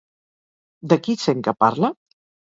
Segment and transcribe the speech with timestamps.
[0.93, 1.91] De qui sent que parla?